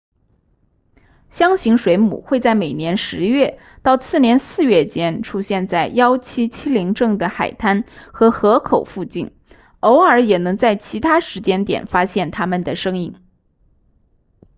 [1.29, 9.35] 箱型水母会在每年十月到次年四月间出现在1770镇的海滩和河口附近
[9.79, 13.21] 偶尔也能在其他时间点发现它们的身影